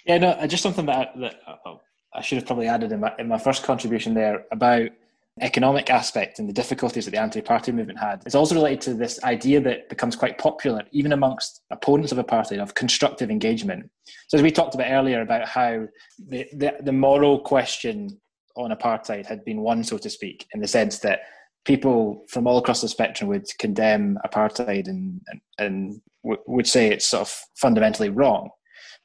[0.07, 1.75] Yeah, no, uh, just something that, that uh,
[2.15, 4.91] I should have probably added in my, in my first contribution there about
[5.41, 8.23] economic aspect and the difficulties that the anti-apartheid movement had.
[8.27, 12.61] It's also related to this idea that becomes quite popular even amongst opponents of apartheid
[12.61, 13.91] of constructive engagement.
[14.29, 15.87] So as we talked about earlier about how
[16.19, 18.21] the, the, the moral question
[18.57, 21.21] on apartheid had been won so to speak in the sense that
[21.65, 26.89] people from all across the spectrum would condemn apartheid and, and, and w- would say
[26.89, 28.51] it's sort of fundamentally wrong.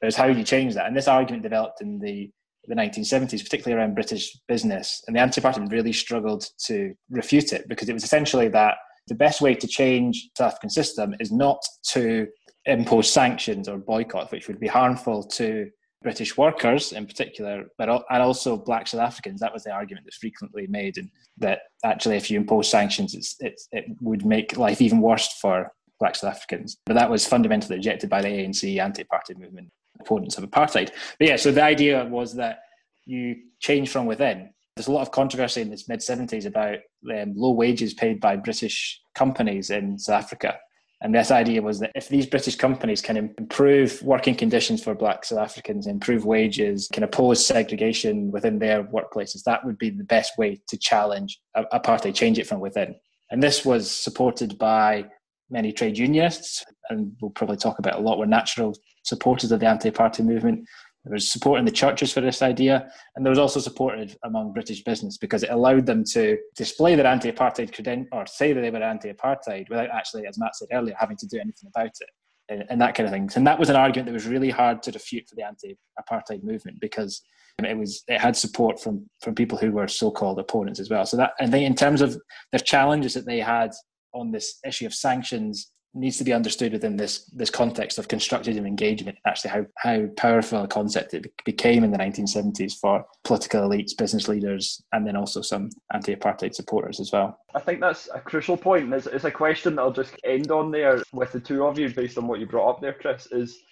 [0.00, 0.86] But it's how you change that?
[0.86, 2.30] And this argument developed in the
[2.68, 7.88] the 1970s, particularly around British business, and the anti-apartheid really struggled to refute it because
[7.88, 8.76] it was essentially that
[9.08, 12.26] the best way to change the South African system is not to
[12.64, 15.70] impose sanctions or boycott, which would be harmful to
[16.02, 19.40] British workers in particular, but and also Black South Africans.
[19.40, 21.08] That was the argument that's frequently made, and
[21.38, 25.72] that actually, if you impose sanctions, it's, it's, it would make life even worse for
[25.98, 26.76] Black South Africans.
[26.84, 29.70] But that was fundamentally rejected by the ANC anti-apartheid movement
[30.00, 30.90] opponents of apartheid.
[31.18, 32.60] But yeah, so the idea was that
[33.04, 34.50] you change from within.
[34.74, 36.78] There's a lot of controversy in the mid 70s about
[37.10, 40.58] um, low wages paid by British companies in South Africa.
[41.02, 45.24] And this idea was that if these British companies can improve working conditions for black
[45.24, 50.38] South Africans, improve wages, can oppose segregation within their workplaces, that would be the best
[50.38, 52.94] way to challenge apartheid, change it from within.
[53.30, 55.04] And this was supported by
[55.50, 58.74] many trade unionists, and we'll probably talk about a lot, were natural
[59.06, 60.66] supporters of the anti-apartheid movement.
[61.04, 64.52] There was support in the churches for this idea, and there was also support among
[64.52, 68.70] British business because it allowed them to display their anti-apartheid credentials or say that they
[68.70, 72.10] were anti-apartheid without actually, as Matt said earlier, having to do anything about it
[72.48, 73.30] and, that kind of thing.
[73.36, 76.80] And that was an argument that was really hard to refute for the anti-apartheid movement
[76.80, 77.22] because
[77.62, 81.06] it was it had support from from people who were so-called opponents as well.
[81.06, 82.20] So that and they, in terms of
[82.52, 83.70] the challenges that they had
[84.12, 88.56] on this issue of sanctions needs to be understood within this this context of constructive
[88.56, 89.18] engagement.
[89.26, 94.28] Actually how how powerful a concept it became in the 1970s for political elites business
[94.28, 97.38] leaders and then also some anti-apartheid supporters as well.
[97.54, 98.92] I think that's a crucial point.
[98.92, 101.88] It's, it's a question that i'll just end on there with the two of you
[101.88, 103.62] based on what you brought up there chris is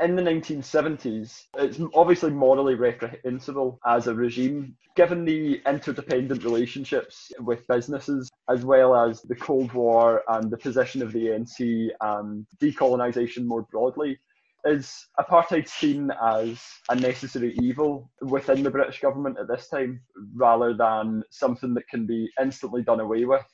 [0.00, 7.66] in the 1970s, it's obviously morally reprehensible as a regime, given the interdependent relationships with
[7.66, 13.44] businesses, as well as the Cold War and the position of the ANC and decolonisation
[13.44, 14.18] more broadly.
[14.66, 20.02] Is apartheid seen as a necessary evil within the British government at this time,
[20.34, 23.44] rather than something that can be instantly done away with?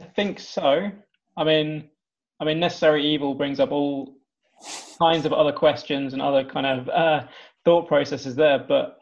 [0.00, 0.90] I think so.
[1.36, 1.90] I mean,
[2.40, 4.16] I mean, necessary evil brings up all
[5.00, 7.26] kinds of other questions and other kind of uh,
[7.64, 8.98] thought processes there, but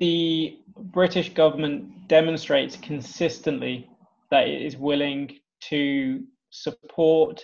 [0.00, 3.88] the British government demonstrates consistently
[4.30, 7.42] that it is willing to support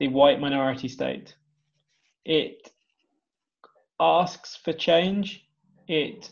[0.00, 1.36] the white minority state.
[2.24, 2.70] It
[4.00, 5.44] asks for change.
[5.88, 6.30] It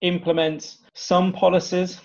[0.00, 2.00] implements some policies,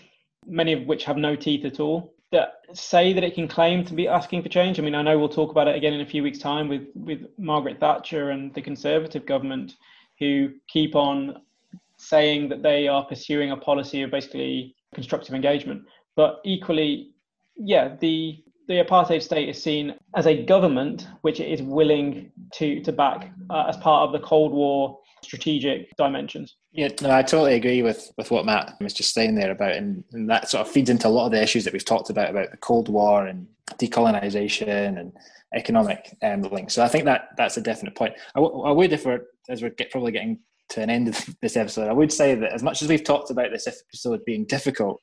[0.45, 3.93] many of which have no teeth at all that say that it can claim to
[3.93, 4.79] be asking for change.
[4.79, 6.87] I mean, I know we'll talk about it again in a few weeks' time with
[6.95, 9.75] with Margaret Thatcher and the Conservative government,
[10.19, 11.41] who keep on
[11.97, 15.83] saying that they are pursuing a policy of basically constructive engagement.
[16.15, 17.11] But equally,
[17.55, 22.91] yeah, the the apartheid state is seen as a government which is willing to to
[22.93, 26.55] back uh, as part of the Cold War strategic dimensions.
[26.71, 30.03] Yeah, no, I totally agree with with what Matt was just saying there about, and,
[30.13, 32.29] and that sort of feeds into a lot of the issues that we've talked about
[32.29, 35.13] about the Cold War and decolonization and
[35.55, 36.75] economic um, links.
[36.75, 38.13] So I think that that's a definite point.
[38.35, 40.39] I, w- I would, if we're as we're get, probably getting
[40.69, 43.31] to an end of this episode, I would say that as much as we've talked
[43.31, 45.01] about this episode being difficult,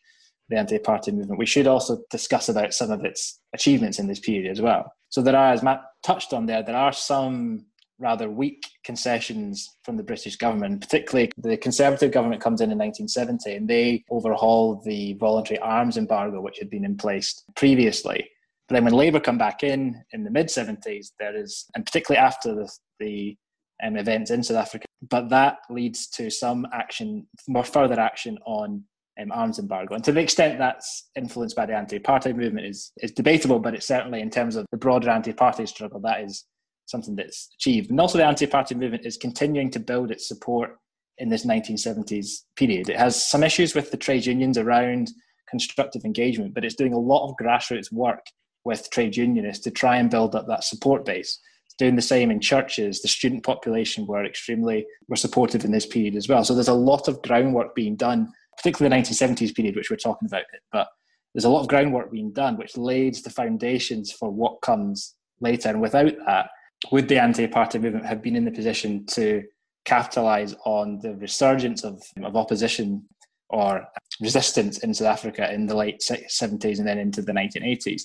[0.49, 4.51] the anti-apartheid movement, we should also discuss about some of its achievements in this period
[4.51, 4.93] as well.
[5.09, 7.67] So there are, as Matt touched on there, there are some
[7.99, 13.55] rather weak concessions from the British government, particularly the Conservative government comes in in 1970
[13.55, 18.29] and they overhaul the voluntary arms embargo which had been in place previously.
[18.69, 22.25] But then when Labour come back in in the mid 70s, there is, and particularly
[22.25, 23.37] after the, the
[23.83, 28.85] um, events in South Africa, but that leads to some action, more further action on
[29.21, 29.95] um, arms embargo.
[29.95, 33.87] And to the extent that's influenced by the anti-apartheid movement is, is debatable, but it's
[33.87, 36.45] certainly in terms of the broader anti-apartheid struggle, that is
[36.87, 37.91] something that's achieved.
[37.91, 40.77] And also the anti-apartheid movement is continuing to build its support
[41.19, 42.89] in this 1970s period.
[42.89, 45.11] It has some issues with the trade unions around
[45.49, 48.27] constructive engagement, but it's doing a lot of grassroots work
[48.65, 51.41] with trade unionists to try and build up that support base.
[51.67, 53.01] It's doing the same in churches.
[53.01, 56.45] The student population were extremely were supportive in this period as well.
[56.45, 60.27] So there's a lot of groundwork being done, particularly the 1970s period, which we're talking
[60.27, 60.45] about.
[60.73, 60.89] But
[61.35, 65.69] there's a lot of groundwork being done, which lays the foundations for what comes later.
[65.69, 66.51] And without that,
[66.91, 69.43] would the anti-apartheid movement have been in the position to
[69.85, 73.05] capitalise on the resurgence of, of opposition
[73.51, 73.87] or
[74.21, 78.03] resistance in South Africa in the late 70s and then into the 1980s?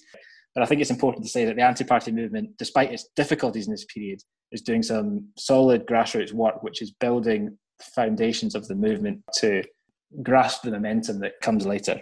[0.53, 3.67] But I think it's important to say that the anti apartheid movement, despite its difficulties
[3.67, 4.21] in this period,
[4.51, 7.57] is doing some solid grassroots work, which is building
[7.95, 9.63] foundations of the movement to
[10.24, 12.01] grasp the momentum that comes later.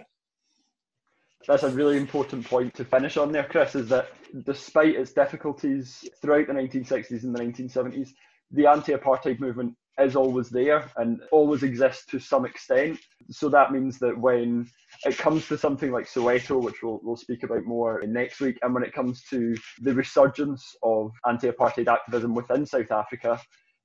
[1.46, 4.08] That's a really important point to finish on there, Chris, is that
[4.44, 8.10] despite its difficulties throughout the 1960s and the 1970s,
[8.50, 12.98] the anti apartheid movement is always there and always exists to some extent.
[13.30, 14.68] So that means that when
[15.04, 18.74] it comes to something like Soweto, which we'll, we'll speak about more next week, and
[18.74, 23.40] when it comes to the resurgence of anti apartheid activism within South Africa,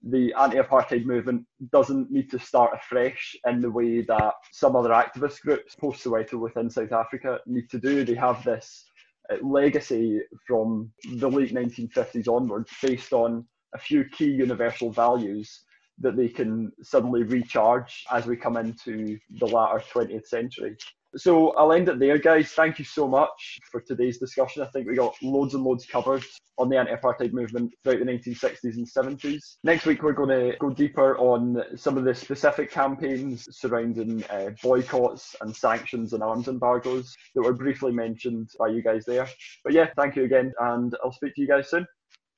[0.05, 5.41] the anti-apartheid movement doesn't need to start afresh in the way that some other activist
[5.41, 8.03] groups post Soweto within South Africa need to do.
[8.03, 8.85] They have this
[9.31, 15.63] uh, legacy from the late 1950s onwards based on a few key universal values
[15.99, 20.75] that they can suddenly recharge as we come into the latter 20th century.
[21.17, 22.51] So I'll end it there, guys.
[22.51, 24.61] Thank you so much for today's discussion.
[24.61, 26.23] I think we got loads and loads covered
[26.57, 29.57] on the anti-apartheid movement throughout the 1960s and 70s.
[29.63, 34.51] Next week, we're going to go deeper on some of the specific campaigns surrounding uh,
[34.61, 39.27] boycotts and sanctions and arms embargoes that were briefly mentioned by you guys there.
[39.63, 41.85] But yeah, thank you again, and I'll speak to you guys soon.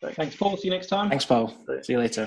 [0.01, 0.57] Thanks, Thanks Paul.
[0.57, 1.09] See you next time.
[1.09, 1.53] Thanks, Paul.
[1.81, 2.25] See you later.